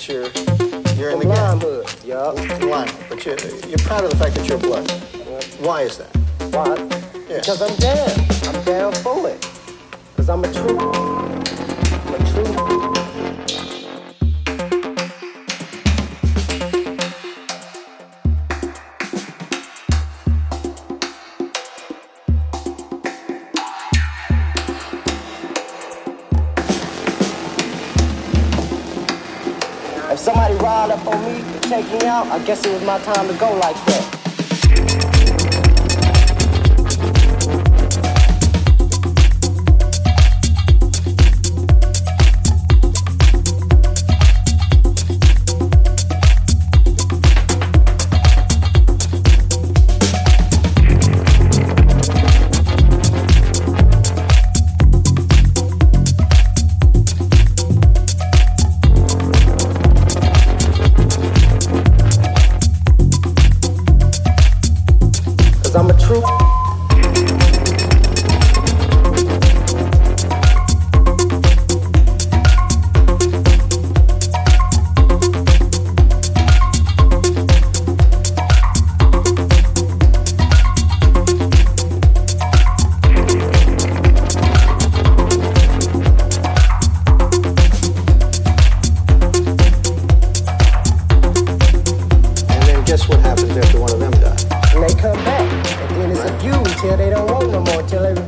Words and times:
that 0.00 0.08
you're 0.08 0.22
you're 0.96 1.10
in 1.10 1.18
the 1.18 1.24
game. 1.26 1.60
Yeah. 2.04 2.58
Blind, 2.58 2.92
but 3.08 3.24
you're 3.24 3.38
you're 3.68 3.78
proud 3.78 4.04
of 4.04 4.10
the 4.10 4.16
fact 4.16 4.34
that 4.36 4.48
you're 4.48 4.58
blind. 4.58 4.90
Why 5.60 5.82
is 5.82 5.98
that? 5.98 6.08
Why? 6.52 6.76
Because 7.28 7.62
I'm 7.62 7.76
dead. 7.76 7.89
time 33.04 33.28
to 33.28 33.34
go 33.34 33.54
like 33.54 33.79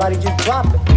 Why 0.03 0.11
did 0.11 0.25
you 0.25 0.37
drop 0.39 0.67
it. 0.75 0.92